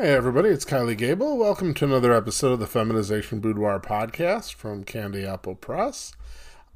[0.00, 1.36] Hey everybody, it's Kylie Gable.
[1.36, 6.14] Welcome to another episode of the Feminization Boudoir podcast from Candy Apple Press.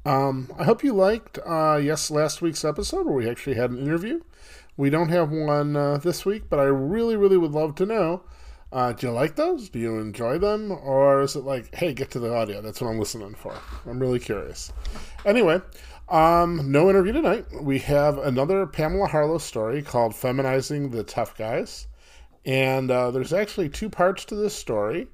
[0.05, 3.79] Um, I hope you liked uh, yes last week's episode where we actually had an
[3.79, 4.21] interview.
[4.77, 8.21] We don't have one uh, this week, but I really, really would love to know.
[8.71, 9.69] Uh, do you like those?
[9.69, 12.61] Do you enjoy them, or is it like, hey, get to the audio?
[12.61, 13.57] That's what I'm listening for.
[13.87, 14.71] I'm really curious.
[15.25, 15.61] Anyway,
[16.09, 17.47] um, no interview tonight.
[17.59, 21.87] We have another Pamela Harlow story called "Feminizing the Tough Guys."
[22.45, 25.07] And uh, there's actually two parts to this story.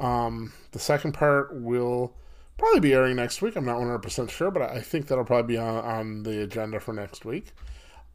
[0.00, 2.14] Um, the second part will
[2.58, 3.56] probably be airing next week.
[3.56, 6.92] I'm not 100% sure, but I think that'll probably be on, on the agenda for
[6.92, 7.52] next week.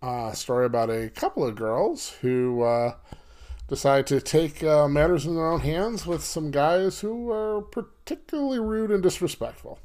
[0.01, 2.95] Uh, story about a couple of girls who uh,
[3.67, 8.59] decide to take uh, matters in their own hands with some guys who are particularly
[8.59, 9.79] rude and disrespectful.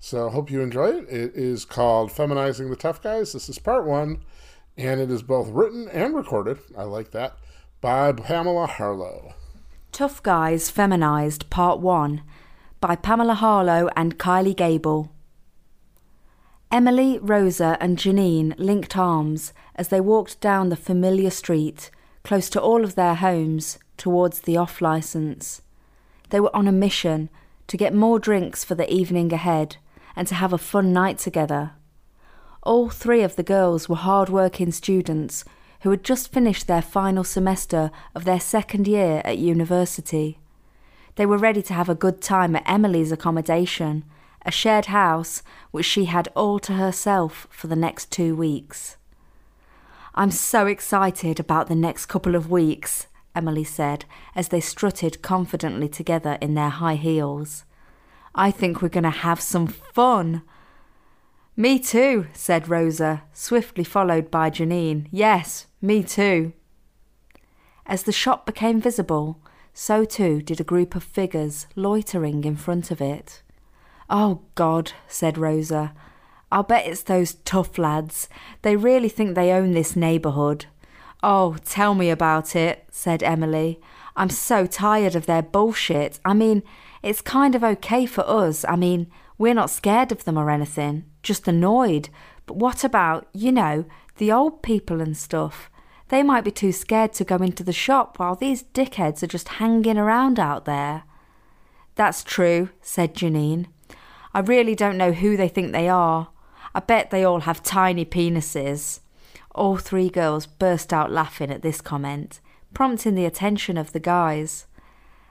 [0.00, 1.08] So, hope you enjoy it.
[1.08, 3.32] It is called Feminizing the Tough Guys.
[3.32, 4.22] This is part one,
[4.76, 6.58] and it is both written and recorded.
[6.76, 7.38] I like that
[7.84, 9.34] by Pamela Harlow.
[9.92, 12.22] Tough Guys Feminized Part 1
[12.80, 15.12] by Pamela Harlow and Kylie Gable.
[16.72, 21.90] Emily, Rosa, and Janine linked arms as they walked down the familiar street,
[22.22, 25.60] close to all of their homes, towards the off license.
[26.30, 27.28] They were on a mission
[27.66, 29.76] to get more drinks for the evening ahead
[30.16, 31.72] and to have a fun night together.
[32.62, 35.44] All three of the girls were hard working students
[35.84, 40.38] who had just finished their final semester of their second year at university.
[41.16, 44.02] They were ready to have a good time at Emily's accommodation,
[44.46, 48.96] a shared house which she had all to herself for the next two weeks.
[50.14, 55.90] I'm so excited about the next couple of weeks, Emily said as they strutted confidently
[55.90, 57.64] together in their high heels.
[58.34, 60.44] I think we're going to have some fun.
[61.56, 65.06] Me too, said Rosa, swiftly followed by Janine.
[65.12, 66.52] Yes, me too.
[67.86, 69.38] As the shop became visible,
[69.72, 73.42] so too did a group of figures loitering in front of it.
[74.08, 75.92] Oh, God, said Rosa.
[76.50, 78.28] I'll bet it's those tough lads.
[78.62, 80.66] They really think they own this neighbourhood.
[81.22, 83.80] Oh, tell me about it, said Emily.
[84.16, 86.20] I'm so tired of their bullshit.
[86.24, 86.62] I mean,
[87.02, 88.64] it's kind of okay for us.
[88.66, 92.08] I mean, we're not scared of them or anything, just annoyed.
[92.46, 93.84] But what about, you know,
[94.18, 95.70] the old people and stuff?
[96.14, 99.48] They might be too scared to go into the shop while these dickheads are just
[99.48, 101.02] hanging around out there.
[101.96, 103.66] That's true, said Janine.
[104.32, 106.28] I really don't know who they think they are.
[106.72, 109.00] I bet they all have tiny penises.
[109.56, 112.38] All three girls burst out laughing at this comment,
[112.74, 114.66] prompting the attention of the guys.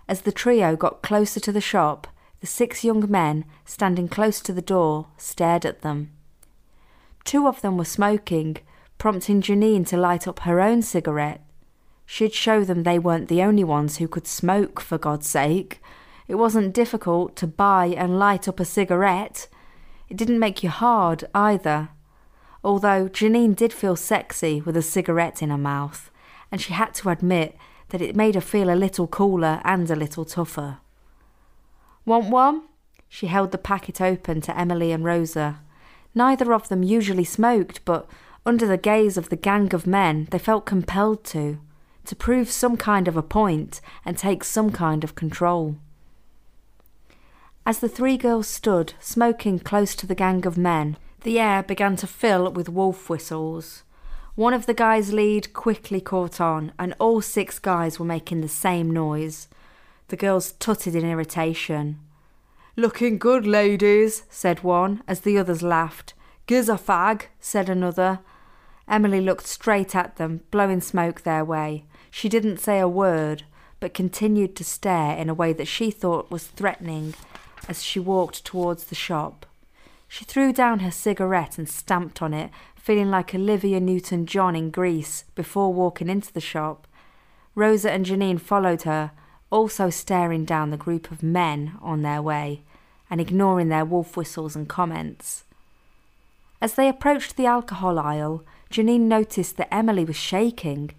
[0.09, 2.07] As the trio got closer to the shop,
[2.41, 6.11] the six young men, standing close to the door, stared at them.
[7.23, 8.57] Two of them were smoking,
[9.03, 11.41] prompting Janine to light up her own cigarette.
[12.06, 15.81] She'd show them they weren't the only ones who could smoke, for God's sake.
[16.30, 19.50] It wasn't difficult to buy and light up a cigarette.
[20.08, 21.90] It didn't make you hard either.
[22.63, 26.09] Although Janine did feel sexy with a cigarette in her mouth,
[26.50, 27.58] and she had to admit
[27.90, 30.78] that it made her feel a little cooler and a little tougher.
[32.06, 32.62] Want one?
[33.09, 35.59] She held the packet open to Emily and Rosa.
[36.16, 38.08] Neither of them usually smoked, but
[38.46, 41.59] under the gaze of the gang of men, they felt compelled to,
[42.06, 45.78] to prove some kind of a point and take some kind of control.
[47.66, 51.96] As the three girls stood, smoking close to the gang of men, the air began
[51.96, 53.84] to fill with wolf whistles.
[54.36, 58.50] One of the guys' lead quickly caught on, and all six guys were making the
[58.50, 59.48] same noise.
[60.10, 62.00] The girls tutted in irritation.
[62.75, 66.14] Looking good, ladies, said one, as the others laughed.
[66.48, 68.20] Giz a fag, said another.
[68.88, 71.85] Emily looked straight at them, blowing smoke their way.
[72.11, 73.44] She didn't say a word,
[73.79, 77.13] but continued to stare in a way that she thought was threatening
[77.67, 79.45] as she walked towards the shop.
[80.07, 84.69] She threw down her cigarette and stamped on it, feeling like Olivia Newton John in
[84.69, 86.88] Grease before walking into the shop.
[87.55, 89.11] Rosa and Janine followed her,
[89.50, 92.62] also staring down the group of men on their way
[93.09, 95.44] and ignoring their wolf whistles and comments.
[96.62, 98.44] As they approached the alcohol aisle,
[98.74, 100.90] Janine noticed that Emily was shaking.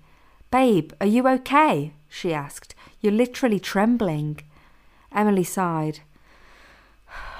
[0.53, 1.93] Babe, are you okay?
[2.09, 2.73] she asked.
[3.01, 4.39] You're literally trembling.
[5.11, 5.99] Emily sighed.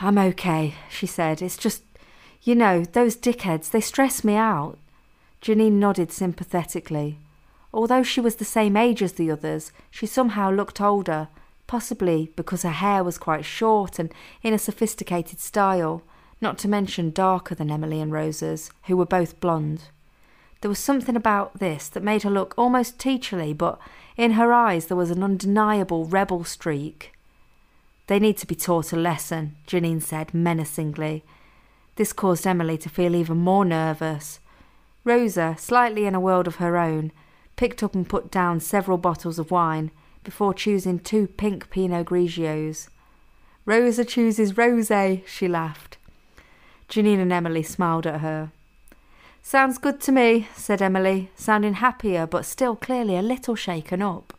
[0.01, 1.41] I'm okay, she said.
[1.41, 1.85] It's just,
[2.43, 4.77] you know, those dickheads, they stress me out.
[5.41, 7.21] Janine nodded sympathetically.
[7.73, 11.29] Although she was the same age as the others, she somehow looked older,
[11.69, 16.03] possibly because her hair was quite short and in a sophisticated style,
[16.41, 19.91] not to mention darker than Emily and Rosa's, who were both blonde.
[20.65, 23.79] There was something about this that made her look almost teacherly, but
[24.17, 27.13] In her eyes there was an undeniable rebel streak.
[28.07, 31.23] They need to be taught a lesson, Janine said menacingly.
[31.97, 34.41] This caused Emily to feel even more nervous.
[35.05, 37.13] Rosa, slightly in a world of her own,
[37.57, 39.91] picked up and put down several bottles of wine
[40.23, 42.89] before choosing two pink Pinot Grigios.
[43.67, 45.99] Rosa chooses rosé, she laughed.
[46.89, 48.51] Janine and Emily smiled at her.
[49.47, 54.33] Sounds good to me, said Emily, sounding happier but still clearly a little shaken up.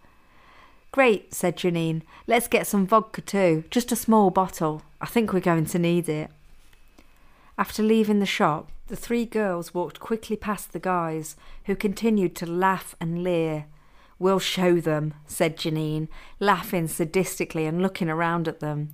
[0.92, 2.02] Great, said Janine.
[2.25, 4.81] Let's get some vodka too, just a small bottle.
[5.00, 6.31] I think we're going to need it.
[7.56, 11.36] After leaving the shop, the three girls walked quickly past the guys,
[11.66, 13.66] who continued to laugh and leer.
[14.18, 16.08] We'll show them, said Janine,
[16.40, 18.90] laughing sadistically and looking around at them.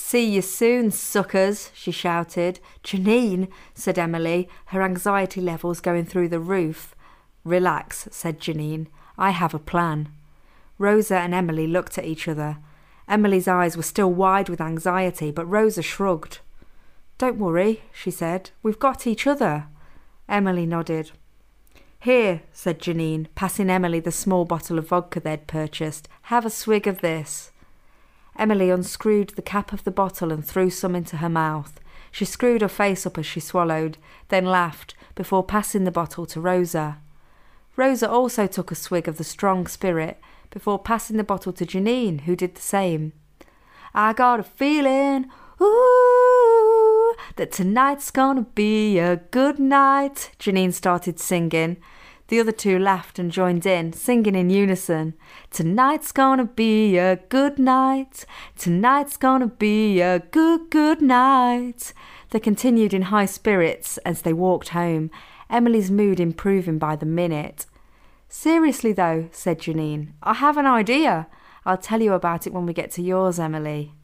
[0.00, 2.60] See you soon, suckers, she shouted.
[2.82, 6.94] Janine, said Emily, her anxiety levels going through the roof.
[7.44, 8.86] Relax, said Janine.
[9.18, 10.08] I have a plan.
[10.78, 12.56] Rosa and Emily looked at each other.
[13.06, 16.38] Emily's eyes were still wide with anxiety, but Rosa shrugged.
[17.18, 18.50] Don't worry, she said.
[18.62, 19.66] We've got each other.
[20.26, 21.10] Emily nodded.
[22.00, 26.08] Here, said Janine, passing Emily the small bottle of vodka they'd purchased.
[26.22, 27.50] Have a swig of this.
[28.38, 31.80] Emily unscrewed the cap of the bottle and threw some into her mouth.
[32.12, 33.98] She screwed her face up as she swallowed,
[34.28, 36.98] then laughed, before passing the bottle to Rosa.
[37.76, 40.20] Rosa also took a swig of the strong spirit,
[40.50, 43.12] before passing the bottle to Janine, who did the same.
[43.92, 45.26] I got a feeling,
[45.60, 51.76] ooh, that tonight's gonna be a good night, Janine started singing.
[52.28, 55.14] The other two laughed and joined in, singing in unison.
[55.50, 58.26] Tonight's gonna be a good night.
[58.56, 61.94] Tonight's gonna be a good, good night.
[62.30, 65.10] They continued in high spirits as they walked home,
[65.48, 67.64] Emily's mood improving by the minute.
[68.28, 71.28] Seriously, though, said Janine, I have an idea.
[71.64, 73.94] I'll tell you about it when we get to yours, Emily.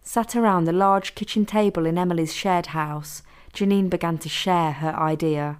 [0.00, 3.22] Sat around the large kitchen table in Emily's shared house,
[3.52, 5.58] Janine began to share her idea.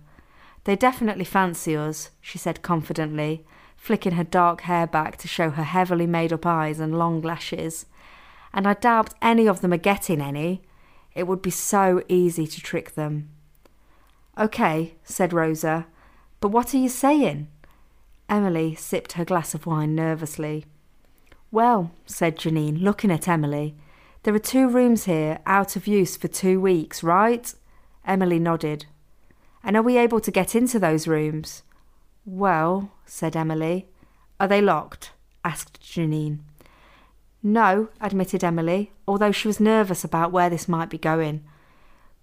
[0.67, 3.45] They definitely fancy us, she said confidently,
[3.77, 7.87] flicking her dark hair back to show her heavily made up eyes and long lashes.
[8.53, 10.63] And I doubt any of them are getting any.
[11.15, 13.29] It would be so easy to trick them.
[14.37, 15.87] OK, said Rosa,
[16.41, 17.47] but what are you saying?
[18.29, 20.65] Emily sipped her glass of wine nervously.
[21.53, 23.77] Well, said Janine, looking at Emily,
[24.25, 27.55] there are two rooms here out of use for two weeks, right?
[28.05, 28.87] Emily nodded.
[29.67, 31.65] And are we able to get into those rooms?
[32.25, 33.89] Well, said Emily.
[34.39, 35.11] Are they locked?
[35.45, 36.39] asked Janine.
[37.43, 41.45] No, admitted Emily, although she was nervous about where this might be going.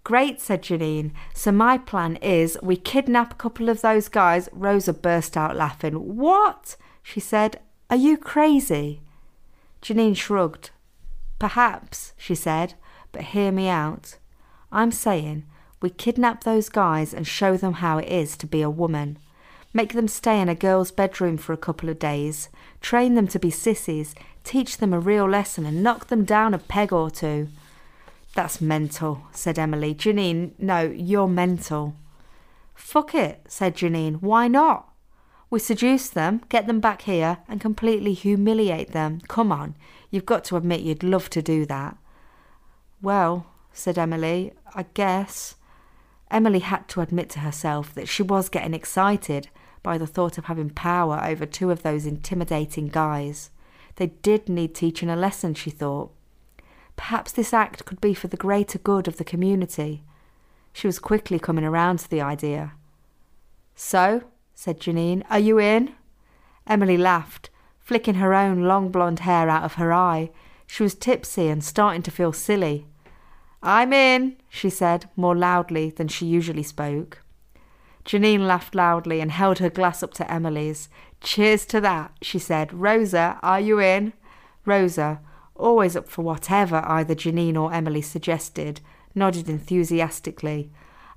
[0.06, 1.12] Great, said Janine.
[1.34, 4.48] So my plan is we kidnap a couple of those guys.
[4.54, 6.16] Rosa burst out laughing.
[6.16, 6.78] What?
[7.02, 7.60] she said.
[7.90, 9.02] Are you crazy?
[9.82, 10.70] Janine shrugged.
[11.40, 12.76] Perhaps, she said,
[13.12, 14.18] but hear me out.
[14.72, 15.44] I'm saying
[15.84, 19.18] we kidnap those guys and show them how it is to be a woman.
[19.74, 22.48] Make them stay in a girl's bedroom for a couple of days,
[22.80, 24.16] train them to be sissies,
[24.46, 27.50] teach them a real lesson, and knock them down a peg or two.
[28.34, 29.94] That's mental, said Emily.
[29.94, 31.96] Janine, no, you're mental.
[32.74, 34.22] Fuck it, said Janine.
[34.22, 34.90] Why not?
[35.50, 39.20] We seduce them, get them back here, and completely humiliate them.
[39.28, 39.76] Come on,
[40.10, 41.98] you've got to admit you'd love to do that.
[43.02, 45.56] Well, said Emily, I guess.
[46.32, 49.50] Emily had to admit to herself that she was getting excited
[49.84, 53.52] by the thought of having power over two of those intimidating guys.
[53.98, 56.12] They did need teaching a lesson, she thought.
[56.96, 60.04] Perhaps this act could be for the greater good of the community.
[60.72, 62.74] She was quickly coming around to the idea.
[63.76, 64.24] So,
[64.56, 65.94] said Janine, are you in?
[66.66, 67.50] Emily laughed,
[67.80, 70.32] flicking her own long blonde hair out of her eye.
[70.66, 72.88] She was tipsy and starting to feel silly.
[73.66, 77.24] I'm in, she said, more loudly than she usually spoke.
[78.04, 80.90] Janine laughed loudly and held her glass up to Emily's.
[81.22, 82.74] Cheers to that, she said.
[82.74, 84.12] Rosa, are you in?
[84.66, 85.22] Rosa,
[85.56, 88.82] always up for whatever either Janine or Emily suggested,
[89.16, 90.70] nodded enthusiastically.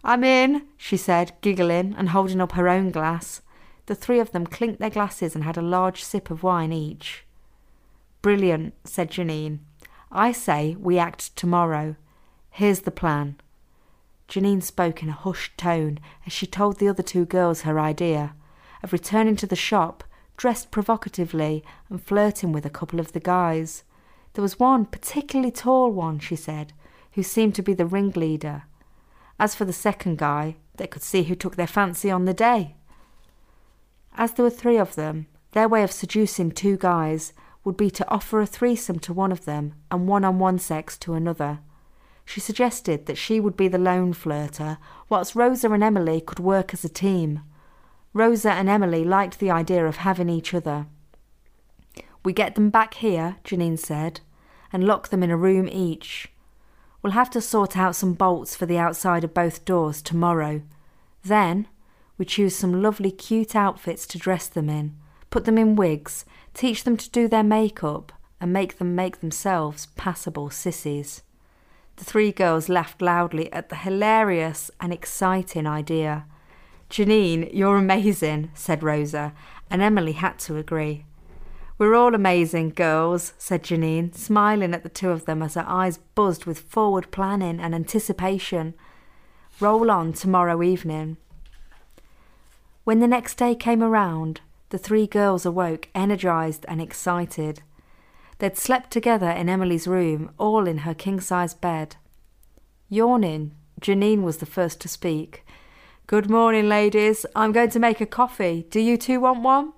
[0.04, 3.42] I'm in, she said, giggling and holding up her own glass.
[3.86, 7.24] The three of them clinked their glasses and had a large sip of wine each.
[8.22, 9.58] Brilliant, said Janine.
[10.12, 11.96] I say we act tomorrow.
[12.56, 13.36] Here's the plan.
[14.30, 18.34] Janine spoke in a hushed tone as she told the other two girls her idea
[18.82, 20.02] of returning to the shop,
[20.38, 23.84] dressed provocatively and flirting with a couple of the guys.
[24.32, 26.72] There was one particularly tall one, she said,
[27.12, 28.62] who seemed to be the ringleader.
[29.38, 32.76] As for the second guy, they could see who took their fancy on the day.
[34.14, 37.32] As there were three of them, Their way of seducing two guys
[37.64, 40.98] would be to offer a threesome to one of them and one on one sex
[40.98, 41.60] to another.
[42.26, 44.78] She suggested that she would be the lone flirter,
[45.08, 47.40] whilst Rosa and Emily could work as a team.
[48.12, 50.86] Rosa and Emily liked the idea of having each other.
[52.24, 54.20] We get them back here, Janine said,
[54.72, 56.28] and lock them in a room each.
[57.00, 60.62] We'll have to sort out some bolts for the outside of both doors tomorrow.
[61.22, 61.68] Then
[62.18, 64.96] we choose some lovely cute outfits to dress them in,
[65.30, 69.86] put them in wigs, teach them to do their makeup, and make them make themselves
[69.94, 71.22] passable sissies.
[71.96, 76.26] The three girls laughed loudly at the hilarious and exciting idea.
[76.90, 79.32] Janine, you're amazing, said Rosa,
[79.70, 81.04] and Emily had to agree.
[81.78, 85.98] We're all amazing, girls, said Janine, smiling at the two of them as her eyes
[86.14, 88.74] buzzed with forward planning and anticipation.
[89.60, 91.16] Roll on tomorrow evening.
[92.84, 97.62] When the next day came around, the three girls awoke energized and excited.
[98.38, 101.96] They'd slept together in Emily's room, all in her king size bed.
[102.88, 105.44] Yawning, Janine was the first to speak.
[106.06, 107.26] Good morning, ladies.
[107.34, 108.66] I'm going to make a coffee.
[108.70, 109.72] Do you two want one?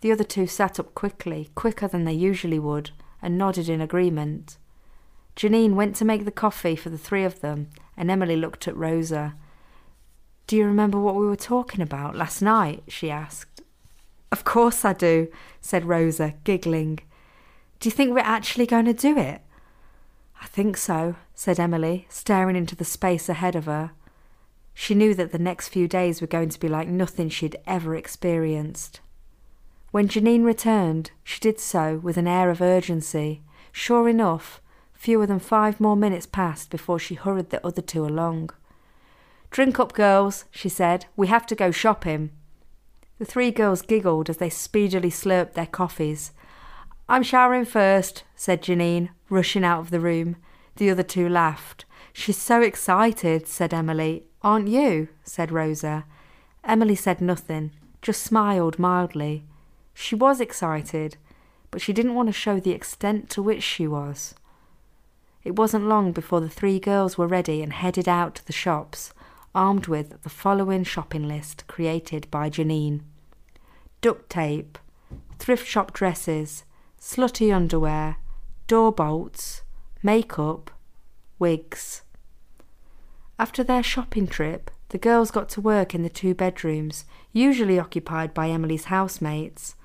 [0.00, 4.58] The other two sat up quickly, quicker than they usually would, and nodded in agreement.
[5.36, 8.76] Janine went to make the coffee for the three of them, and Emily looked at
[8.76, 9.34] Rosa.
[10.46, 12.82] Do you remember what we were talking about last night?
[12.88, 13.62] she asked.
[14.32, 15.28] Of course I do,
[15.60, 17.00] said Rosa, giggling.
[17.80, 19.40] Do you think we're actually going to do it?
[20.42, 23.92] I think so, said Emily, staring into the space ahead of her.
[24.74, 27.96] She knew that the next few days were going to be like nothing she'd ever
[27.96, 29.00] experienced.
[29.92, 33.42] When Janine returned, she did so with an air of urgency.
[33.72, 34.60] Sure enough,
[34.92, 38.50] fewer than five more minutes passed before she hurried the other two along.
[39.50, 41.06] Drink up, girls, she said.
[41.16, 42.30] We have to go shopping.
[43.18, 46.32] The three girls giggled as they speedily slurped their coffees.
[47.10, 50.36] I'm showering first, said Janine, rushing out of the room.
[50.76, 51.84] The other two laughed.
[52.12, 54.28] She's so excited, said Emily.
[54.42, 55.08] Aren't you?
[55.24, 56.04] said Rosa.
[56.62, 59.44] Emily said nothing, just smiled mildly.
[59.92, 61.16] She was excited,
[61.72, 64.36] but she didn't want to show the extent to which she was.
[65.42, 69.12] It wasn't long before the three girls were ready and headed out to the shops,
[69.52, 73.00] armed with the following shopping list created by Janine
[74.00, 74.78] duct tape,
[75.40, 76.62] thrift shop dresses,
[77.00, 78.16] slutty underwear,
[78.66, 79.62] door bolts,
[80.02, 80.70] makeup,
[81.38, 82.02] wigs.
[83.38, 88.34] After their shopping trip, the girls got to work in the two bedrooms, usually occupied
[88.34, 89.76] by Emily's housemates.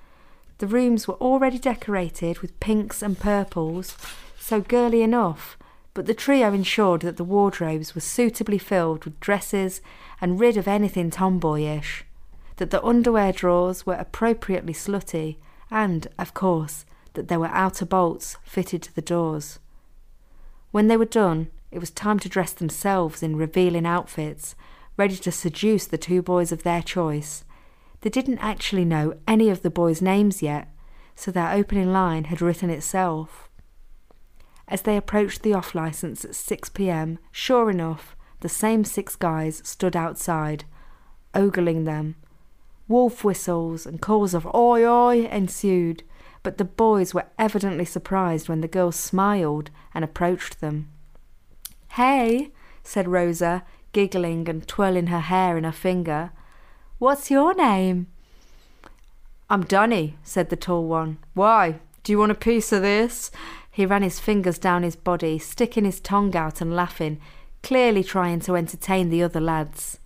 [0.57, 3.95] The rooms were already decorated with pinks and purples,
[4.37, 5.57] so girly enough,
[5.93, 9.81] but the trio ensured that the wardrobes were suitably filled with dresses
[10.19, 12.03] and rid of anything tomboyish
[12.57, 15.37] that the underwear drawers were appropriately slutty,
[15.69, 19.59] and, of course, that there were outer bolts fitted to the doors.
[20.71, 24.55] When they were done, it was time to dress themselves in revealing outfits,
[24.97, 27.43] ready to seduce the two boys of their choice.
[28.01, 30.69] They didn't actually know any of the boys' names yet,
[31.15, 33.49] so their opening line had written itself.
[34.67, 39.61] As they approached the off license at 6 pm, sure enough, the same six guys
[39.63, 40.65] stood outside,
[41.33, 42.15] ogling them,
[42.87, 46.03] Wolf whistles and calls of oi oi ensued,
[46.45, 50.87] but the boys were evidently surprised when the girls smiled and approached them.
[51.93, 52.51] Hey,
[52.83, 56.31] said Rosa, giggling and twirling her hair in her finger.
[56.99, 58.05] What's your name?
[59.49, 61.17] I'm Danny, said the tall one.
[61.33, 61.79] Why?
[62.03, 63.31] Do you want a piece of this?
[63.71, 67.19] He ran his fingers down his body, sticking his tongue out and laughing,
[67.63, 69.97] clearly trying to entertain the other lads.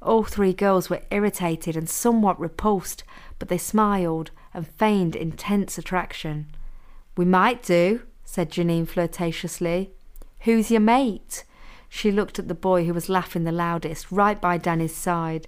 [0.00, 3.02] All three girls were irritated and somewhat repulsed,
[3.40, 6.46] but they smiled and feigned intense attraction.
[7.16, 9.90] We might do, said Janine flirtatiously.
[10.40, 11.44] Who's your mate?
[11.88, 15.46] She looked at the boy who was laughing the loudest, right by Danny's side.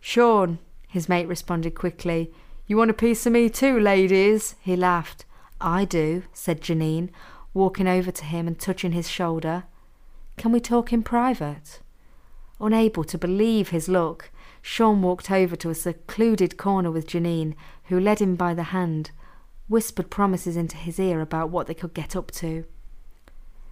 [0.00, 2.32] Sean, his mate responded quickly.
[2.66, 4.56] You want a piece of me too, ladies?
[4.60, 5.24] He laughed.
[5.60, 7.10] I do, said Janine,
[7.54, 9.64] walking over to him and touching his shoulder.
[10.36, 11.80] Can we talk in private?
[12.60, 14.30] Unable to believe his luck,
[14.68, 17.54] Sean walked over to a secluded corner with Janine,
[17.84, 19.12] who led him by the hand,
[19.68, 22.64] whispered promises into his ear about what they could get up to.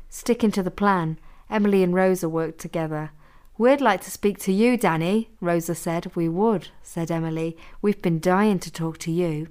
[0.09, 1.19] Sticking to the plan,
[1.51, 3.11] Emily and Rosa worked together.
[3.59, 6.15] We'd like to speak to you, Danny, Rosa said.
[6.15, 7.57] We would, said Emily.
[7.83, 9.49] We've been dying to talk to you.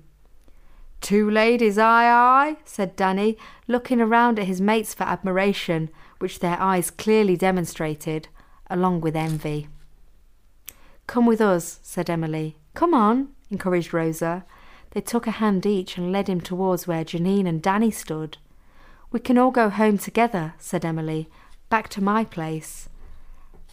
[1.01, 6.59] Two ladies, aye, aye, said Danny, looking around at his mates for admiration, which their
[6.61, 8.29] eyes clearly demonstrated
[8.69, 9.67] along with envy.
[11.07, 12.57] Come with us, said Emily.
[12.73, 14.45] Come on, encouraged Rosa.
[14.91, 18.37] They took a hand each and led him towards where Janine and Danny stood.
[19.11, 21.29] We can all go home together, said Emily,
[21.69, 22.89] back to my place.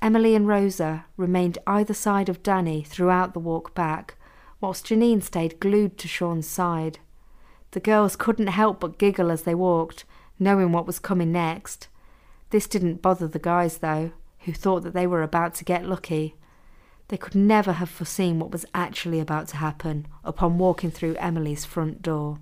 [0.02, 4.16] Emily and Rosa remained either side of Danny throughout the walk back,
[4.60, 6.98] whilst Janine stayed glued to Sean's side.
[7.72, 10.04] The girls couldn't help but giggle as they walked,
[10.38, 11.88] knowing what was coming next.
[12.48, 16.34] This didn't bother the guys, though, who thought that they were about to get lucky.
[17.10, 21.64] They could never have foreseen what was actually about to happen upon walking through Emily's
[21.64, 22.38] front door.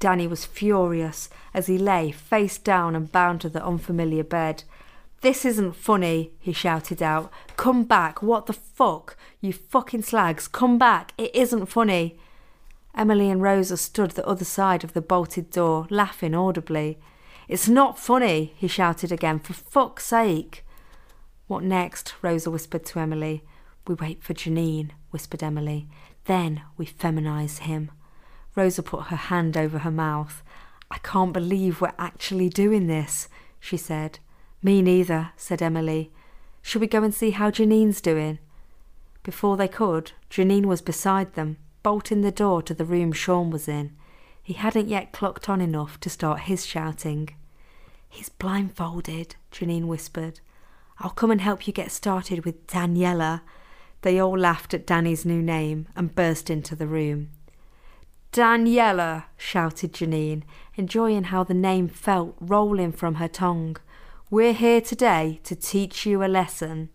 [0.00, 4.64] Danny was furious as he lay face down and bound to the unfamiliar bed.
[5.20, 7.30] This isn't funny, he shouted out.
[7.56, 9.16] Come back, what the fuck?
[9.40, 12.18] You fucking slags, come back, it isn't funny.
[12.96, 16.98] Emily and Rosa stood the other side of the bolted door, laughing audibly.
[17.46, 20.64] It's not funny, he shouted again, for fuck's sake.
[21.52, 22.14] What next?
[22.22, 23.44] Rosa whispered to Emily.
[23.86, 25.86] We wait for Janine, whispered Emily.
[26.24, 27.90] Then we feminise him.
[28.56, 30.42] Rosa put her hand over her mouth.
[30.90, 33.28] I can't believe we're actually doing this,
[33.60, 34.18] she said.
[34.62, 36.10] Me neither, said Emily.
[36.62, 38.38] Shall we go and see how Janine's doing?
[39.22, 43.68] Before they could, Janine was beside them, bolting the door to the room Sean was
[43.68, 43.94] in.
[44.42, 47.28] He hadn't yet clocked on enough to start his shouting.
[48.08, 50.40] He's blindfolded, Janine whispered.
[51.02, 53.40] I'll come and help you get started with Daniela.
[54.02, 57.30] They all laughed at Danny's new name and burst into the room.
[58.32, 60.44] Daniela, shouted Janine,
[60.76, 63.76] enjoying how the name felt rolling from her tongue.
[64.30, 66.88] We're here today to teach you a lesson.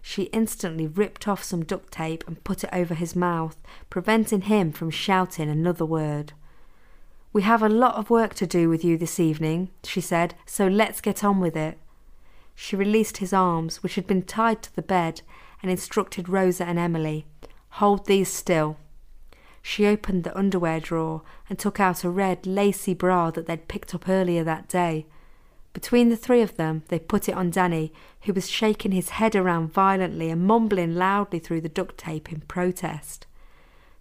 [0.00, 3.58] She instantly ripped off some duct tape and put it over his mouth,
[3.90, 6.32] preventing him from shouting another word.
[7.34, 10.66] We have a lot of work to do with you this evening, she said, so
[10.66, 11.78] let's get on with it.
[12.62, 15.22] She released his arms, which had been tied to the bed,
[15.62, 17.24] and instructed Rosa and Emily,
[17.80, 18.76] Hold these still.
[19.62, 23.94] She opened the underwear drawer and took out a red, lacy bra that they'd picked
[23.94, 25.06] up earlier that day.
[25.72, 29.34] Between the three of them, they put it on Danny, who was shaking his head
[29.34, 33.26] around violently and mumbling loudly through the duct tape in protest.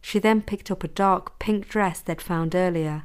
[0.01, 3.03] She then picked up a dark pink dress they'd found earlier,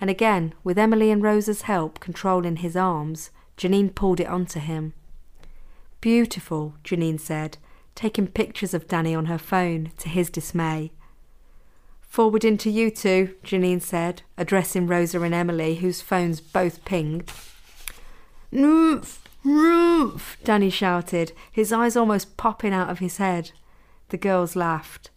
[0.00, 4.92] and again, with Emily and Rosa's help controlling his arms, Janine pulled it onto him.
[6.00, 7.58] Beautiful, Janine said,
[7.94, 10.92] taking pictures of Danny on her phone, to his dismay.
[12.02, 17.30] Forward into you two, Janine said, addressing Rosa and Emily, whose phones both pinged.
[18.52, 23.52] Noof, noof, Danny shouted, his eyes almost popping out of his head.
[24.10, 25.10] The girls laughed.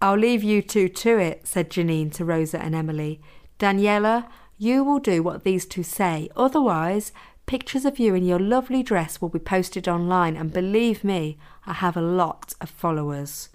[0.00, 3.20] I'll leave you two to it, said Janine to Rosa and Emily.
[3.58, 6.28] Daniela, you will do what these two say.
[6.36, 7.10] Otherwise,
[7.48, 11.72] pictures of you in your lovely dress will be posted online, and believe me, I
[11.72, 13.48] have a lot of followers.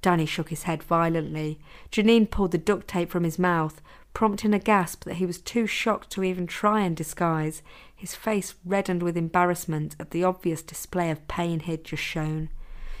[0.00, 1.60] Danny shook his head violently.
[1.92, 3.82] Janine pulled the duct tape from his mouth,
[4.14, 7.62] prompting a gasp that he was too shocked to even try and disguise.
[7.94, 12.48] His face reddened with embarrassment at the obvious display of pain he'd just shown.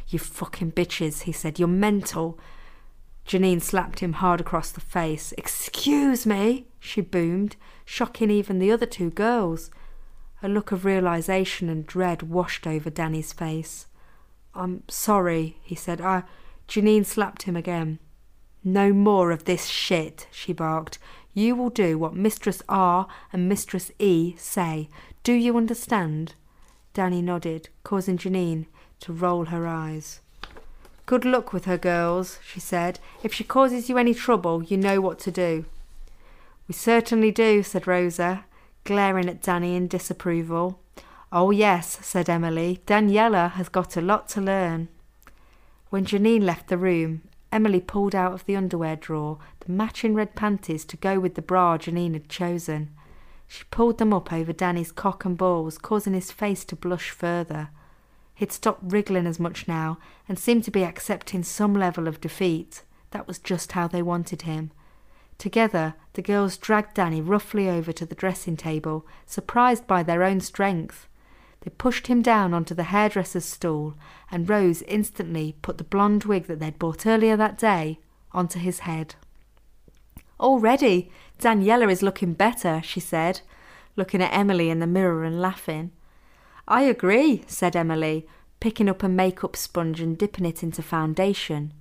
[0.08, 1.58] You fucking bitches, he said.
[1.58, 2.38] You're mental.
[3.26, 5.32] Janine slapped him hard across the face.
[5.38, 9.70] Excuse me, she boomed, shocking even the other two girls.
[10.42, 13.86] A look of realization and dread washed over Danny's face.
[14.54, 16.00] I'm sorry, he said.
[16.00, 16.22] I.
[16.68, 17.98] Janine slapped him again.
[18.62, 20.98] No more of this shit, she barked.
[21.34, 24.88] You will do what Mistress R and Mistress E say.
[25.22, 26.34] Do you understand?
[26.94, 28.66] Danny nodded, causing Janine
[29.00, 30.20] to roll her eyes.
[31.06, 32.98] Good luck with her, girls, she said.
[33.22, 35.64] If she causes you any trouble, you know what to do.
[36.66, 38.44] We certainly do, said Rosa,
[38.88, 40.80] glaring at Danny in disapproval.
[41.30, 42.80] Oh, yes, said Emily.
[42.86, 44.88] Daniela has got a lot to learn.
[45.90, 47.20] When Janine left the room,
[47.52, 51.42] Emily pulled out of the underwear drawer the matching red panties to go with the
[51.42, 52.88] bra Janine had chosen.
[53.46, 57.68] She pulled them up over Danny's cock and balls, causing his face to blush further.
[58.36, 62.84] He'd stopped wriggling as much now and seemed to be accepting some level of defeat.
[63.10, 64.70] That was just how they wanted him.
[65.38, 70.40] Together, the girls dragged Danny roughly over to the dressing table, surprised by their own
[70.40, 71.06] strength.
[71.60, 73.94] They pushed him down onto the hairdresser's stool,
[74.30, 78.00] and Rose instantly put the blonde wig that they'd bought earlier that day
[78.32, 79.14] onto his head.
[80.40, 83.40] Already, Daniela is looking better, she said,
[83.96, 85.92] looking at Emily in the mirror and laughing.
[86.66, 88.26] I agree, said Emily,
[88.60, 91.72] picking up a makeup sponge and dipping it into foundation.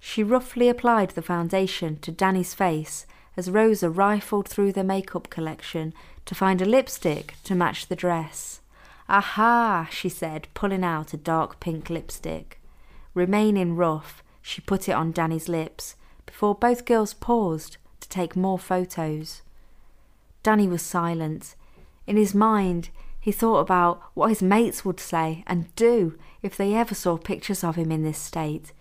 [0.00, 3.06] She roughly applied the foundation to Danny's face
[3.36, 8.60] as Rosa rifled through the makeup collection to find a lipstick to match the dress.
[9.08, 12.60] Aha, she said, pulling out a dark pink lipstick.
[13.14, 15.94] Remaining rough, she put it on Danny's lips,
[16.26, 19.42] before both girls paused to take more photos.
[20.42, 21.54] Danny was silent.
[22.06, 26.74] In his mind, he thought about what his mates would say and do if they
[26.74, 28.72] ever saw pictures of him in this state.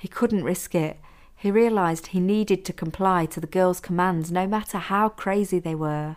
[0.00, 0.98] He couldn't risk it.
[1.36, 5.74] He realised he needed to comply to the girls' commands no matter how crazy they
[5.74, 6.16] were.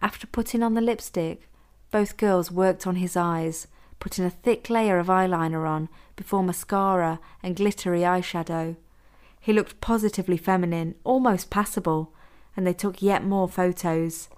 [0.00, 1.48] After putting on the lipstick,
[1.90, 3.66] both girls worked on his eyes,
[3.98, 8.76] putting a thick layer of eyeliner on before mascara and glittery eyeshadow.
[9.40, 12.12] He looked positively feminine, almost passable,
[12.56, 14.28] and they took yet more photos.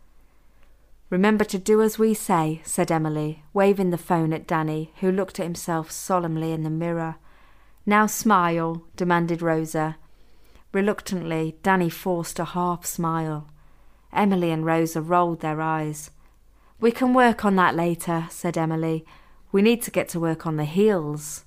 [1.11, 5.39] Remember to do as we say, said Emily, waving the phone at Danny, who looked
[5.39, 7.17] at himself solemnly in the mirror.
[7.87, 9.97] Now smile, demanded Rosa.
[10.73, 13.49] Reluctantly, Danny forced a half smile.
[14.13, 16.11] Emily and Rosa rolled their eyes.
[16.81, 19.05] We can work on that later, said Emily.
[19.53, 21.45] We need to get to work on the heels.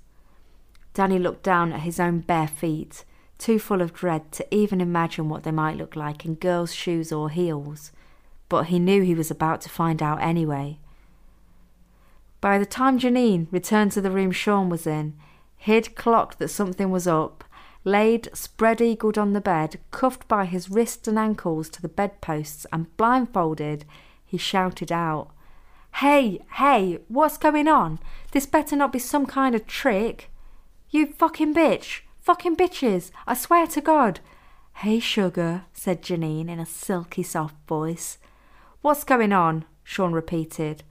[0.94, 3.06] Danny looked down at his own bare feet,
[3.38, 7.12] too full of dread to even imagine what they might look like in girls' shoes
[7.12, 7.92] or heels
[8.54, 10.78] but he knew he was about to find out anyway.
[12.40, 15.16] By the time Janine returned to the room Sean was in,
[15.64, 17.44] he'd clocked that something was up,
[17.86, 22.66] laid spread eagled on the bed, cuffed by his wrists and ankles to the bedposts,
[22.74, 23.86] and blindfolded,
[24.26, 25.30] he shouted out,
[25.98, 28.00] Hey, hey, what's going on?
[28.32, 30.30] This better not be some kind of trick.
[30.90, 32.02] You fucking bitch!
[32.22, 33.12] Fucking bitches!
[33.26, 34.20] I swear to God!
[34.78, 38.18] Hey, sugar, said Janine in a silky soft voice.
[38.82, 39.66] What's going on?
[39.84, 40.84] Sean repeated.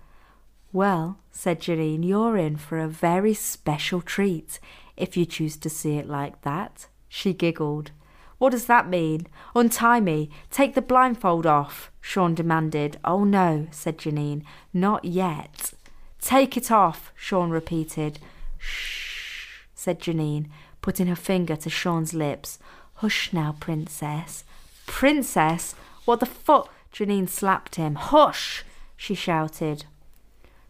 [0.73, 4.59] Well, said Janine, you're in for a very special treat,
[4.97, 6.87] if you choose to see it like that.
[7.09, 7.91] She giggled.
[8.39, 9.27] What does that mean?
[9.55, 10.31] Untie me.
[10.51, 12.99] Take the blindfold off, Sean demanded.
[13.05, 14.45] Oh no, said Janine.
[14.73, 15.75] Not yet.
[16.21, 18.19] Take it off, Sean repeated.
[18.59, 20.49] Shh, said Janine,
[20.81, 22.59] putting her finger to Sean's lips.
[22.95, 24.45] Hush now, princess.
[24.87, 25.75] Princess?
[26.05, 26.73] What the fuck?
[26.93, 27.97] Janine slapped him.
[27.97, 28.65] Hush!
[28.97, 29.85] she shouted.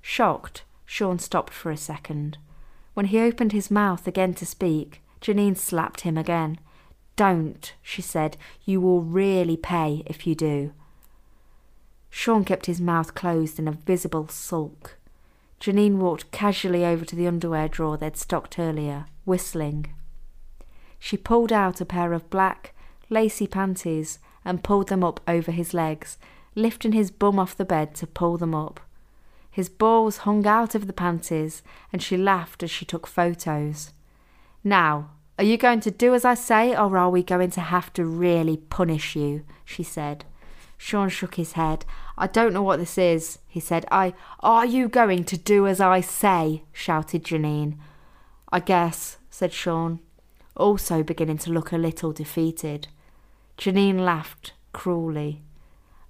[0.02, 2.36] Shocked, Sean stopped for a second.
[2.92, 6.58] When he opened his mouth again to speak, Janine slapped him again.
[7.16, 8.36] Don't, she said.
[8.64, 10.72] You will really pay if you do.
[12.10, 14.98] Sean kept his mouth closed in a visible sulk.
[15.60, 19.94] Janine walked casually over to the underwear drawer they'd stocked earlier, whistling.
[20.98, 22.74] She pulled out a pair of black,
[23.08, 26.18] lacy panties and pulled them up over his legs,
[26.54, 28.80] lifting his bum off the bed to pull them up.
[29.52, 31.62] His balls hung out of the panties,
[31.92, 33.92] and she laughed as she took photos.
[34.64, 37.92] Now, are you going to do as I say, or are we going to have
[37.92, 39.44] to really punish you?
[39.64, 40.24] she said.
[40.78, 41.84] Sean shook his head.
[42.16, 43.84] I don't know what this is, he said.
[43.90, 44.14] I.
[44.40, 46.64] Are you going to do as I say?
[46.72, 47.76] shouted Janine.
[48.50, 50.00] I guess, said Sean,
[50.56, 52.88] also beginning to look a little defeated.
[53.58, 55.42] Janine laughed cruelly.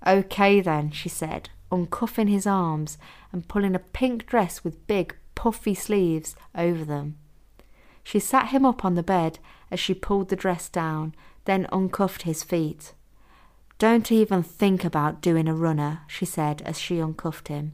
[0.07, 2.99] Okay then, she said, uncuffing his arms
[3.33, 7.17] and pulling a pink dress with big, puffy sleeves over them.
[8.05, 9.39] She sat him up on the bed
[9.71, 11.15] as she pulled the dress down,
[11.47, 12.93] then uncuffed his feet.
[13.79, 17.73] Don't even think about doing a runner, she said as she uncuffed him.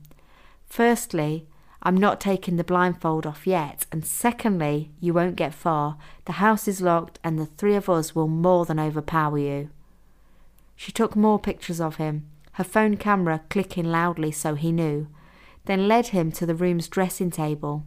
[0.65, 1.47] Firstly,
[1.83, 5.97] I'm not taking the blindfold off yet, and secondly, you won't get far.
[6.25, 9.71] The house is locked, and the three of us will more than overpower you.
[10.77, 12.27] She took more pictures of him,
[12.59, 15.07] her phone camera clicking loudly so he knew,
[15.67, 17.85] then led him to the room's dressing table.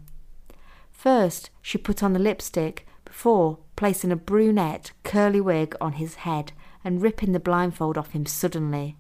[0.89, 6.53] First, she put on the lipstick before placing a brunette, curly wig on his head
[6.85, 8.95] and ripping the blindfold off him suddenly.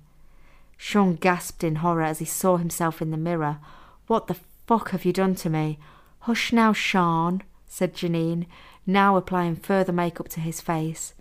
[0.75, 3.59] Sean gasped in horror as he saw himself in the mirror.
[4.07, 4.35] What the
[4.67, 5.79] fuck have you done to me?
[6.19, 8.45] Hush now, Sean, said Janine,
[8.85, 11.13] now applying further makeup to his face.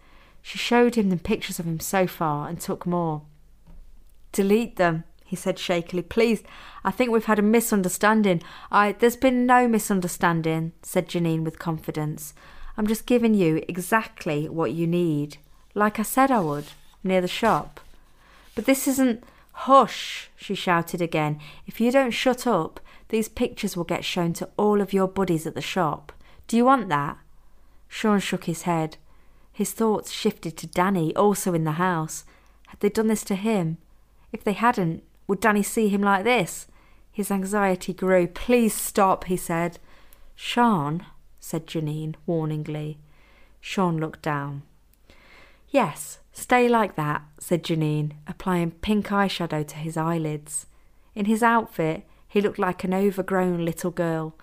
[0.43, 3.23] She showed him the pictures of him so far and took more.
[4.33, 6.03] Delete them, he said shakily.
[6.03, 6.43] Please,
[6.85, 8.43] I think we've had a misunderstanding.
[8.71, 12.35] I there's been no misunderstanding, said Janine with confidence.
[12.77, 15.39] I'm just giving you exactly what you need.
[15.75, 16.67] Like I said I would,
[17.05, 17.81] near the shop.
[18.55, 21.39] But this isn't Hush, she shouted again.
[21.67, 25.47] If you don't shut up, these pictures will get shown to all of your buddies
[25.47, 26.13] at the shop.
[26.49, 27.19] Do you want that?
[27.87, 28.97] Sean shook his head.
[29.53, 32.25] His thoughts shifted to Danny, also in the house.
[32.69, 33.77] Had they done this to him?
[34.33, 36.67] If they hadn't, would Danny see him like this?
[37.13, 38.27] His anxiety grew.
[38.27, 39.79] Please stop, he said.
[40.35, 41.05] Sean,
[41.39, 42.99] said Janine warningly.
[43.61, 44.63] Sean looked down.
[45.69, 50.67] Yes, stay like that, said Janine, applying pink eyeshadow to his eyelids.
[51.15, 54.35] In his outfit, he looked like an overgrown little girl.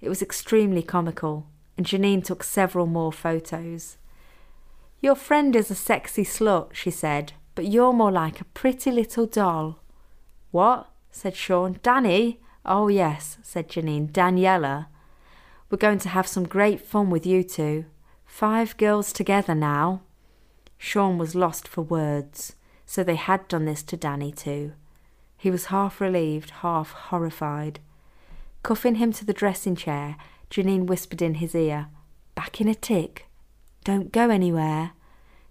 [0.00, 3.96] It was extremely comical, and Janine took several more photos.
[5.00, 9.26] Your friend is a sexy slut, she said, but you're more like a pretty little
[9.26, 9.80] doll.
[10.50, 10.90] What?
[11.10, 11.78] said Sean.
[11.82, 12.40] Danny?
[12.66, 14.10] Oh, yes, said Janine.
[14.10, 14.86] Daniela.
[15.70, 17.84] We're going to have some great fun with you two.
[18.26, 20.02] Five girls together now.
[20.78, 24.72] Sean was lost for words, so they had done this to Danny too.
[25.36, 27.80] He was half relieved, half horrified.
[28.62, 30.16] Cuffing him to the dressing chair,
[30.50, 31.88] Janine whispered in his ear,
[32.34, 33.26] Back in a tick.
[33.84, 34.92] Don't go anywhere.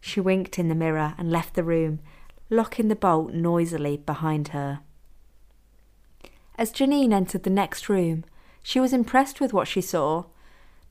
[0.06, 2.02] She winked in the mirror and left the room,
[2.50, 4.82] locking the bolt noisily behind her.
[6.58, 8.26] As Janine entered the next room,
[8.62, 10.26] she was impressed with what she saw.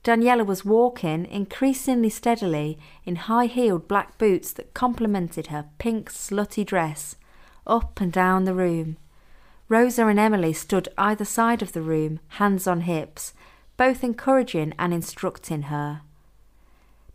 [0.03, 6.65] Daniela was walking increasingly steadily in high heeled black boots that complemented her pink slutty
[6.65, 7.15] dress,
[7.67, 8.97] up and down the room.
[9.69, 13.35] Rosa and Emily stood either side of the room, hands on hips,
[13.77, 16.01] both encouraging and instructing her.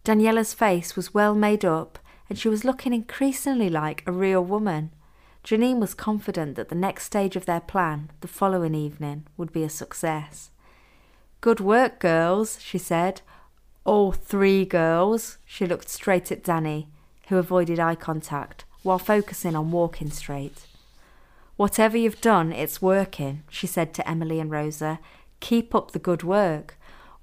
[0.09, 1.99] Daniela's face was well made up,
[2.31, 4.91] and she was looking increasingly like a real woman.
[5.45, 9.63] Janine was confident that the next stage of their plan, the following evening, would be
[9.65, 10.49] a success.
[11.43, 13.21] Good work, girls, she said.
[13.85, 15.37] All three girls.
[15.45, 16.89] She looked straight at Danny,
[17.29, 20.65] who avoided eye contact while focusing on walking straight.
[21.57, 25.01] Whatever you've done, it's working, she said to Emily and Rosa.
[25.41, 26.78] Keep up the good work.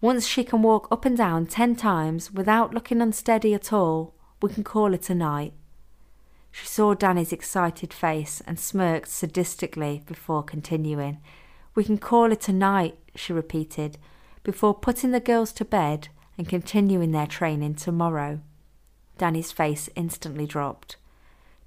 [0.05, 4.53] Once she can walk up and down ten times without looking unsteady at all, we
[4.53, 5.51] can call it a night.
[6.51, 11.17] She saw Danny's excited face and smirked sadistically before continuing.
[11.73, 13.97] We can call it a night, she repeated,
[14.43, 18.41] before putting the girls to bed and continuing their training tomorrow.
[19.17, 20.97] Danny's face instantly dropped.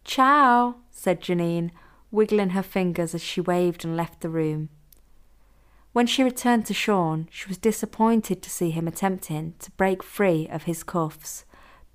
[0.04, 1.72] Ciao, said Janine,
[2.12, 4.68] wiggling her fingers as she waved and left the room.
[5.92, 10.46] When she returned to Sean, she was disappointed to see him attempting to break free
[10.48, 11.44] of his cuffs.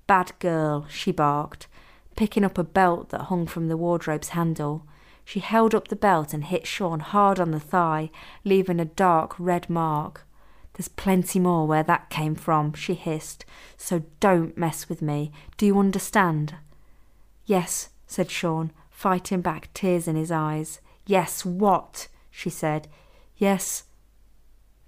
[0.06, 1.68] Bad girl, she barked,
[2.16, 4.86] picking up a belt that hung from the wardrobe's handle.
[5.24, 8.10] She held up the belt and hit Sean hard on the thigh,
[8.44, 10.26] leaving a dark red mark.
[10.74, 13.44] There's plenty more where that came from, she hissed,
[13.76, 15.30] so don't mess with me.
[15.56, 16.56] Do you understand?
[17.46, 20.80] Yes, said Sean, fighting back tears in his eyes.
[21.06, 22.08] Yes, what?
[22.30, 22.88] she said.
[23.44, 23.84] Yes.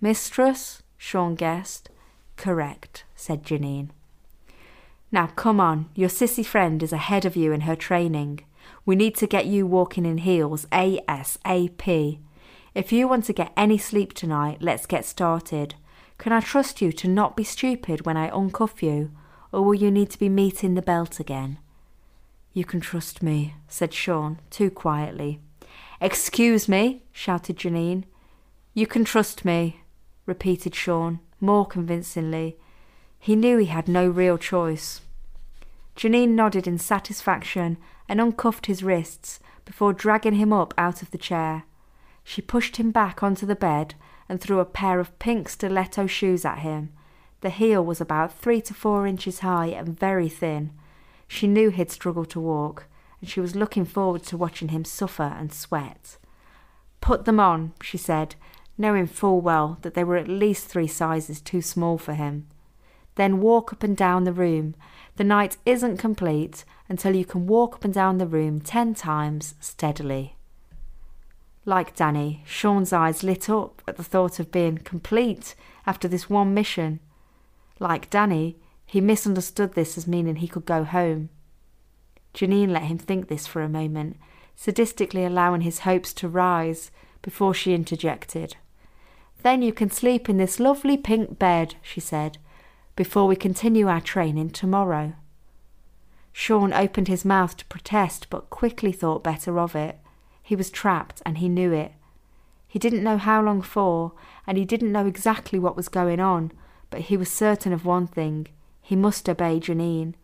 [0.00, 0.82] Mistress?
[0.96, 1.90] Sean guessed.
[2.36, 3.90] Correct, said Janine.
[5.12, 8.40] Now come on, your sissy friend is ahead of you in her training.
[8.86, 12.18] We need to get you walking in heels ASAP.
[12.74, 15.74] If you want to get any sleep tonight, let's get started.
[16.16, 19.10] Can I trust you to not be stupid when I uncuff you,
[19.52, 21.58] or will you need to be meeting the belt again?
[22.54, 25.40] You can trust me, said Sean, too quietly.
[26.00, 28.04] Excuse me, shouted Janine.
[28.76, 29.80] You can trust me,
[30.26, 32.58] repeated Sean, more convincingly.
[33.18, 35.00] He knew he had no real choice.
[35.96, 41.16] Janine nodded in satisfaction and uncuffed his wrists before dragging him up out of the
[41.16, 41.64] chair.
[42.22, 43.94] She pushed him back onto the bed
[44.28, 46.92] and threw a pair of pink stiletto shoes at him.
[47.40, 50.70] The heel was about three to four inches high and very thin.
[51.26, 52.88] She knew he'd struggle to walk,
[53.22, 56.18] and she was looking forward to watching him suffer and sweat.
[57.00, 58.34] Put them on, she said,
[58.78, 62.46] knowing full well that they were at least three sizes too small for him.
[63.14, 64.74] Then walk up and down the room.
[65.16, 69.54] The night isn't complete until you can walk up and down the room ten times
[69.60, 70.36] steadily.
[71.64, 75.54] Like Danny, Sean's eyes lit up at the thought of being complete
[75.86, 77.00] after this one mission.
[77.80, 81.30] Like Danny, he misunderstood this as meaning he could go home.
[82.34, 84.16] Janine let him think this for a moment,
[84.56, 86.90] sadistically allowing his hopes to rise
[87.22, 88.56] before she interjected.
[89.46, 92.38] Then you can sleep in this lovely pink bed, she said,
[92.96, 95.12] before we continue our training tomorrow.
[96.32, 100.00] Sean opened his mouth to protest, but quickly thought better of it.
[100.42, 101.92] He was trapped, and he knew it.
[102.66, 104.14] He didn't know how long for,
[104.48, 106.50] and he didn't know exactly what was going on,
[106.90, 108.48] but he was certain of one thing
[108.82, 110.14] he must obey Janine.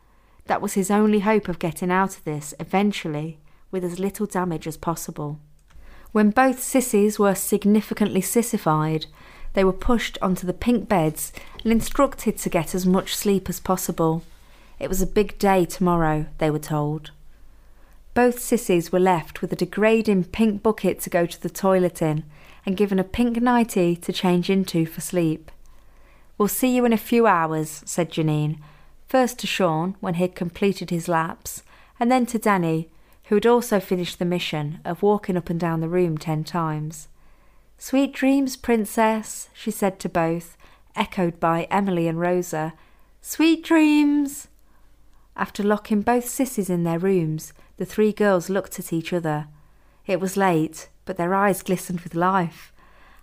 [0.46, 3.38] That was his only hope of getting out of this, eventually,
[3.70, 5.38] with as little damage as possible.
[6.12, 9.06] When both sissies were significantly sissified,
[9.54, 13.60] they were pushed onto the pink beds and instructed to get as much sleep as
[13.60, 14.22] possible.
[14.78, 17.10] It was a big day tomorrow, they were told.
[18.14, 22.24] Both sissies were left with a degrading pink bucket to go to the toilet in
[22.66, 25.50] and given a pink nightie to change into for sleep.
[26.36, 28.58] We'll see you in a few hours, said Janine,
[29.08, 31.62] first to Sean when he had completed his laps,
[31.98, 32.88] and then to Danny,
[33.24, 37.08] who had also finished the mission of walking up and down the room ten times.
[37.78, 40.56] Sweet dreams, princess, she said to both,
[40.94, 42.74] echoed by Emily and Rosa.
[43.20, 44.48] Sweet dreams!
[45.36, 49.46] After locking both sissies in their rooms, the three girls looked at each other.
[50.06, 52.72] It was late, but their eyes glistened with life.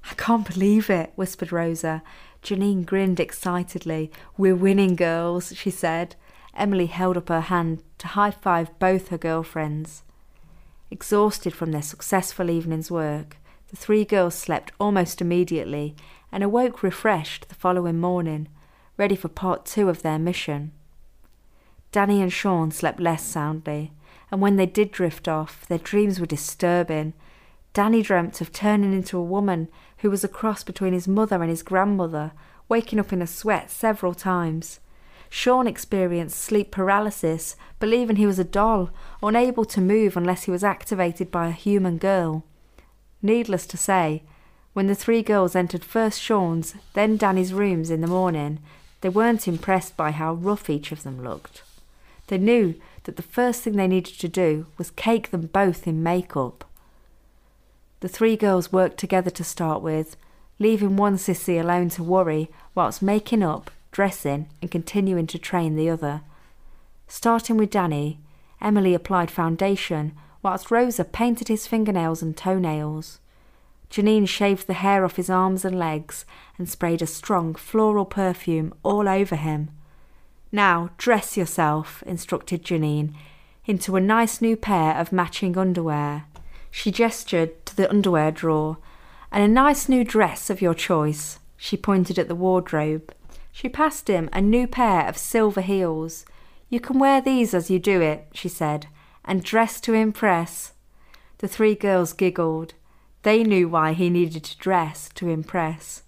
[0.09, 2.01] I can't believe it, whispered Rosa.
[2.41, 4.11] Janine grinned excitedly.
[4.37, 6.15] We're winning, girls, she said.
[6.59, 10.03] Emily held up her hand to high five both her girlfriends.
[10.91, 13.37] Exhausted from their successful evening's work,
[13.69, 15.95] the three girls slept almost immediately
[16.31, 18.47] and awoke refreshed the following morning,
[18.97, 20.71] ready for part two of their mission.
[21.91, 23.93] Danny and Sean slept less soundly,
[24.31, 27.13] and when they did drift off, their dreams were disturbing.
[27.73, 29.69] Danny dreamt of turning into a woman
[29.99, 32.31] who was a cross between his mother and his grandmother,
[32.67, 34.79] waking up in a sweat several times.
[35.29, 38.89] Sean experienced sleep paralysis, believing he was a doll,
[39.21, 42.43] unable to move unless he was activated by a human girl.
[43.21, 44.23] Needless to say,
[44.73, 48.59] when the three girls entered first Sean's, then Danny's rooms in the morning,
[49.01, 51.63] they weren't impressed by how rough each of them looked.
[52.27, 56.03] They knew that the first thing they needed to do was cake them both in
[56.03, 56.65] makeup.
[58.01, 60.15] The three girls worked together to start with,
[60.59, 65.89] leaving one sissy alone to worry whilst making up, dressing, and continuing to train the
[65.89, 66.21] other.
[67.07, 68.19] Starting with Danny,
[68.61, 73.19] Emily applied foundation whilst Rosa painted his fingernails and toenails.
[73.89, 76.25] Janine shaved the hair off his arms and legs
[76.57, 79.71] and sprayed a strong floral perfume all over him.
[80.51, 83.13] Now dress yourself, instructed Janine,
[83.65, 86.25] into a nice new pair of matching underwear.
[86.71, 88.77] She gestured to the underwear drawer.
[89.31, 91.39] And a nice new dress of your choice.
[91.55, 93.13] She pointed at the wardrobe.
[93.51, 96.25] She passed him a new pair of silver heels.
[96.69, 98.87] You can wear these as you do it, she said,
[99.25, 100.73] and dress to impress.
[101.39, 102.73] The three girls giggled.
[103.23, 106.03] They knew why he needed to dress to impress.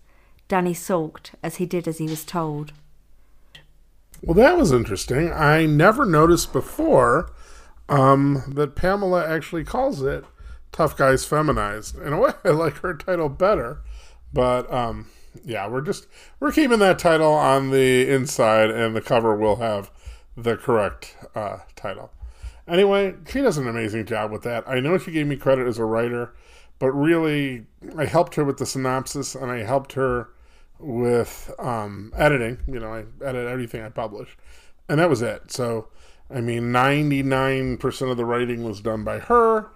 [0.48, 2.74] Danny sulked as he did as he was told.
[4.22, 5.32] Well, that was interesting.
[5.32, 7.32] I never noticed before
[7.90, 10.26] um, that Pamela actually calls it
[10.72, 11.98] Tough Guys Feminized.
[12.00, 13.82] In a way, I like her title better.
[14.34, 15.08] But um,
[15.46, 16.08] yeah, we're just
[16.40, 19.92] we're keeping that title on the inside, and the cover will have
[20.36, 22.12] the correct uh, title.
[22.68, 24.64] Anyway, she does an amazing job with that.
[24.68, 26.34] I know she gave me credit as a writer,
[26.80, 27.66] but really,
[27.98, 30.30] I helped her with the synopsis, and I helped her
[30.80, 32.60] with um, editing.
[32.68, 34.38] You know, I edit everything I publish,
[34.88, 35.52] and that was it.
[35.52, 35.88] So,
[36.30, 39.70] I mean, ninety nine percent of the writing was done by her,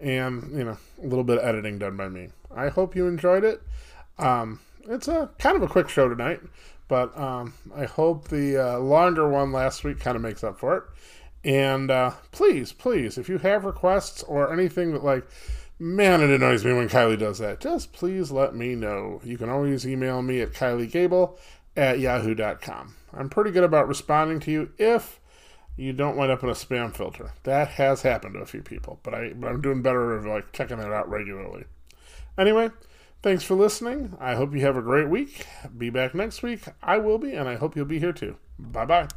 [0.00, 2.28] and you know, a little bit of editing done by me.
[2.54, 3.62] I hope you enjoyed it.
[4.18, 6.40] Um, it's a kind of a quick show tonight,
[6.88, 10.76] but um, I hope the uh, longer one last week kind of makes up for
[10.76, 10.84] it.
[11.42, 15.26] And uh, please, please, if you have requests or anything that like
[15.82, 17.58] Man, it annoys me when Kylie does that.
[17.58, 19.22] Just please let me know.
[19.24, 21.38] You can always email me at kyliegable
[21.74, 22.96] at yahoo.com.
[23.14, 25.20] I'm pretty good about responding to you if
[25.78, 27.32] you don't wind up in a spam filter.
[27.44, 30.52] That has happened to a few people, but, I, but I'm doing better of like
[30.52, 31.64] checking that out regularly.
[32.36, 32.68] Anyway,
[33.22, 34.16] thanks for listening.
[34.20, 35.46] I hope you have a great week.
[35.76, 36.62] Be back next week.
[36.82, 38.36] I will be, and I hope you'll be here too.
[38.58, 39.08] Bye bye.